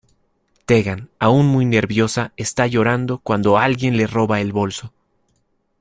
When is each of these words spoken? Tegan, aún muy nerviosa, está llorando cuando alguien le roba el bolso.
Tegan, 0.65 1.11
aún 1.19 1.45
muy 1.45 1.63
nerviosa, 1.65 2.33
está 2.35 2.65
llorando 2.65 3.19
cuando 3.19 3.59
alguien 3.59 3.97
le 3.97 4.07
roba 4.07 4.41
el 4.41 4.51
bolso. 4.51 4.91